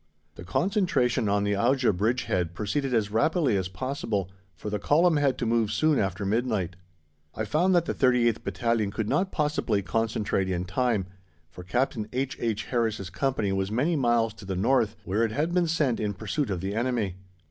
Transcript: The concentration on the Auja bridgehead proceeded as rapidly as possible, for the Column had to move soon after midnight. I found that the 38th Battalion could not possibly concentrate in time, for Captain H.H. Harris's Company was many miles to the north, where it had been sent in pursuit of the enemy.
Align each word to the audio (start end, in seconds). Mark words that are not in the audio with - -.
The 0.33 0.43
concentration 0.43 1.29
on 1.29 1.43
the 1.43 1.51
Auja 1.53 1.95
bridgehead 1.95 2.55
proceeded 2.55 2.91
as 2.91 3.11
rapidly 3.11 3.55
as 3.55 3.67
possible, 3.67 4.31
for 4.55 4.71
the 4.71 4.79
Column 4.79 5.17
had 5.17 5.37
to 5.37 5.45
move 5.45 5.71
soon 5.71 5.99
after 5.99 6.25
midnight. 6.25 6.75
I 7.35 7.45
found 7.45 7.75
that 7.75 7.85
the 7.85 7.93
38th 7.93 8.43
Battalion 8.43 8.89
could 8.89 9.07
not 9.07 9.31
possibly 9.31 9.83
concentrate 9.83 10.49
in 10.49 10.65
time, 10.65 11.05
for 11.51 11.63
Captain 11.63 12.07
H.H. 12.13 12.63
Harris's 12.65 13.11
Company 13.11 13.51
was 13.51 13.69
many 13.69 13.95
miles 13.95 14.33
to 14.33 14.45
the 14.45 14.55
north, 14.55 14.95
where 15.03 15.23
it 15.23 15.33
had 15.33 15.53
been 15.53 15.67
sent 15.67 15.99
in 15.99 16.15
pursuit 16.15 16.49
of 16.49 16.61
the 16.61 16.73
enemy. 16.73 17.17